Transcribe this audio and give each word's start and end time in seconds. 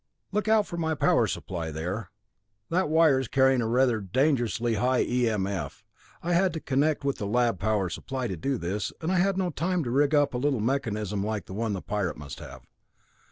Look 0.31 0.47
out 0.47 0.65
for 0.65 0.77
my 0.77 0.95
power 0.95 1.27
supply 1.27 1.69
there 1.69 2.09
that 2.71 2.89
wire 2.89 3.19
is 3.19 3.27
carrying 3.27 3.61
a 3.61 3.67
rather 3.67 4.01
dangerously 4.01 4.73
high 4.73 5.01
E.M.F. 5.03 5.85
I 6.23 6.33
had 6.33 6.53
to 6.53 6.59
connect 6.59 7.05
with 7.05 7.19
the 7.19 7.27
lab 7.27 7.59
power 7.59 7.87
supply 7.87 8.27
to 8.27 8.35
do 8.35 8.57
this, 8.57 8.91
and 8.99 9.11
I 9.11 9.17
had 9.17 9.37
no 9.37 9.51
time 9.51 9.83
to 9.83 9.91
rig 9.91 10.15
up 10.15 10.33
a 10.33 10.39
little 10.39 10.59
mechanism 10.59 11.23
like 11.23 11.45
the 11.45 11.53
one 11.53 11.73
the 11.73 11.83
pirate 11.83 12.17
must 12.17 12.39
have. 12.39 12.63